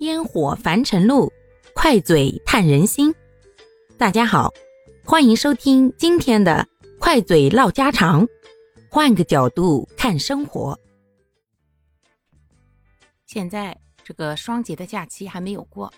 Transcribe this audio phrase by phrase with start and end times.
[0.00, 1.32] 烟火凡尘路，
[1.72, 3.14] 快嘴探人心。
[3.96, 4.52] 大家好，
[5.04, 6.66] 欢迎收听今天的
[6.98, 8.26] 快嘴唠家常，
[8.90, 10.78] 换个角度看生活。
[13.24, 15.92] 现在这个双节的假期还没有过，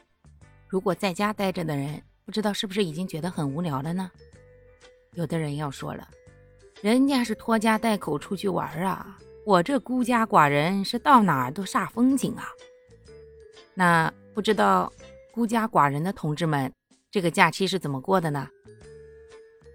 [0.69, 4.11] 如果在家待着的人，不知道是不是已经觉得很无聊了呢？
[5.15, 6.07] 有的人要说了，
[6.83, 9.17] 人家是拖家带口出去玩啊，
[9.47, 12.51] 我这孤家寡人是到哪儿都煞风景啊。
[13.79, 14.91] 那不知道
[15.33, 16.73] 孤家寡人的同志们，
[17.11, 18.49] 这个假期是怎么过的呢？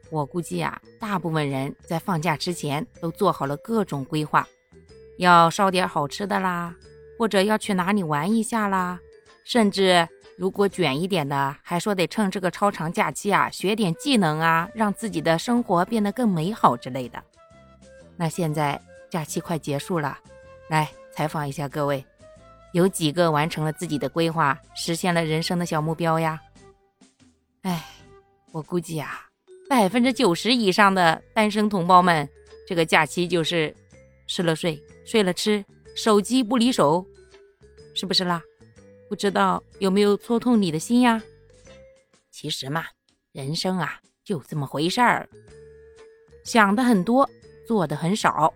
[0.10, 4.46] 我估计啊，大部分人在放假之前都做好了各种规划，
[5.20, 6.76] 要烧点好吃的啦，
[7.18, 9.00] 或者要去哪里玩一下啦，
[9.46, 17.24] 甚至如果卷一点的，还说得趁这个超长假期啊，学点技能啊，让自己的生活变得更美好之类的。
[18.18, 20.18] 那现在假期快结束了，
[20.70, 22.04] 来采访一下各位。
[22.74, 26.40] 有几个完成了自己的规划，实现了人生的小目标呀？
[27.64, 27.86] 哎，
[28.52, 29.28] 我估计啊，
[29.70, 32.28] 百分之九十以上的单身同胞们，
[32.68, 33.76] 这个假期就是
[34.28, 35.64] 吃了睡，睡了吃，
[35.96, 37.06] 手机不离手，
[37.94, 38.42] 是不是啦？
[39.10, 41.22] 不知道有没有戳痛你的心呀？
[42.32, 42.86] 其实嘛，
[43.34, 45.28] 人生啊就这么回事儿，
[46.46, 47.30] 想的很多，
[47.68, 48.54] 做的很少，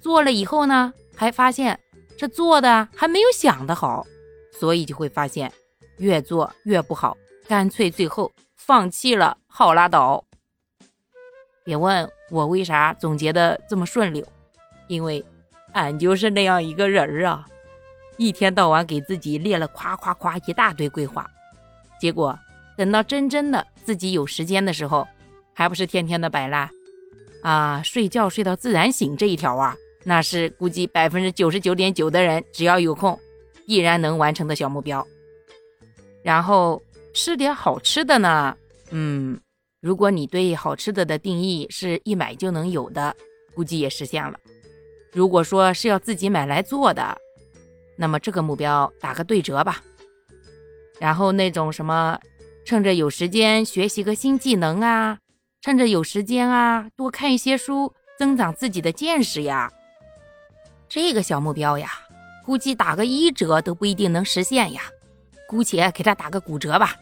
[0.00, 1.78] 做了以后呢，还发现。
[2.20, 4.06] 这做的还没有想的好，
[4.52, 5.50] 所以就会发现
[5.96, 7.16] 越做越不好，
[7.48, 10.22] 干脆最后放弃了，好拉倒。
[11.64, 14.22] 别问我为啥总结的这么顺溜，
[14.86, 15.24] 因为
[15.72, 17.46] 俺就是那样一个人儿啊，
[18.18, 21.26] 一天到晚给自己列了夸夸夸一大堆规划，
[21.98, 22.38] 结果
[22.76, 25.08] 等到真真的自己有时间的时候，
[25.54, 26.68] 还不是天天的摆烂
[27.42, 29.74] 啊，睡觉睡到自然醒这一条啊。
[30.02, 33.18] 那是估计百分之九十九点九的人，只要有空，
[33.66, 35.06] 必然能完成的小目标。
[36.22, 36.82] 然后
[37.14, 38.56] 吃点好吃的呢，
[38.90, 39.38] 嗯，
[39.80, 43.14] 如果你对好吃的的定义是一买就能有的，
[43.54, 44.38] 估计也实现了。
[45.12, 47.16] 如果说是要自己买来做的，
[47.96, 49.82] 那么这个目标打个对折吧。
[50.98, 52.18] 然后那种什么，
[52.64, 55.18] 趁着有时间学习个新技能啊，
[55.60, 59.70] 趁着有时间啊，多看一些书，增长自己的见识呀。
[60.90, 61.92] 这个小目标呀，
[62.44, 64.82] 估计打个一折都不一定能实现呀，
[65.48, 66.96] 姑且给他打个骨折吧。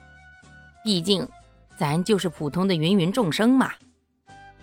[0.85, 1.27] 毕竟，
[1.79, 3.73] 咱就是普通的芸芸众生嘛。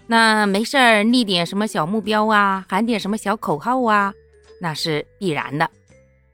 [0.06, 4.14] 那没事儿立点什么小目标啊，喊点什么小口号啊，
[4.62, 5.68] 那是必然的。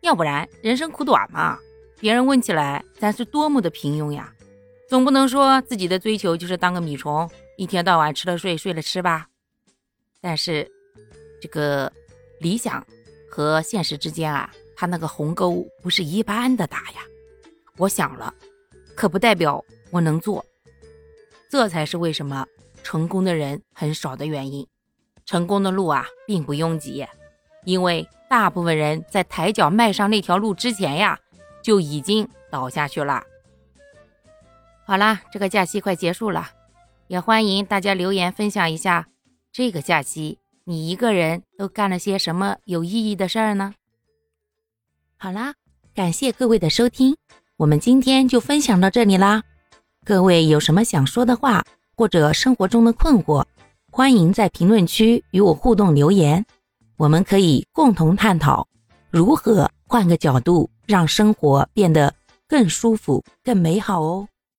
[0.01, 1.57] 要不然人生苦短嘛，
[1.97, 4.33] 别人问起来咱是多么的平庸呀。
[4.89, 9.27] 总不能说自己的追求就是当个米虫，一天到晚吃了睡，睡了吃吧。
[10.19, 10.69] 但是，
[11.41, 11.89] 这个。
[12.41, 12.85] 理想
[13.29, 17.01] 和现实之间啊，它那个鸿沟不是一般的大呀。
[17.77, 18.33] 我想了，
[18.95, 20.43] 可不代表我能做。
[21.49, 22.45] 这才是为什么
[22.83, 24.67] 成功的人很少的原因。
[25.23, 27.05] 成功的路啊，并不拥挤，
[27.63, 31.19] 因为大部分人在抬脚迈上那条路之前呀，
[31.61, 33.23] 就已经倒下去了。
[34.85, 36.49] 好啦，这个假期快结束了，
[37.07, 39.07] 也欢迎大家留言分享一下
[39.53, 40.39] 这个假期。
[40.71, 43.73] 你一个人都干了些什么有意义的事儿呢？
[45.17, 45.53] 好啦，
[45.93, 47.17] 感谢各位的收听，
[47.57, 49.43] 我们今天就分享到这里啦。
[50.05, 51.65] 各位有什么想说的话，
[51.97, 53.43] 或者生活中的困惑，
[53.91, 56.45] 欢迎在评论区与我互动留言，
[56.95, 58.65] 我们可以共同探讨
[59.09, 62.13] 如何换个角度让生活变得
[62.47, 64.25] 更舒服、更美好哦。